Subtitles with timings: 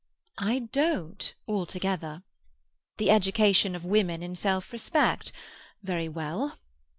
[0.39, 2.23] "I don't, altogether.
[2.97, 5.31] "The education of women in self respect."
[5.83, 6.57] Very well.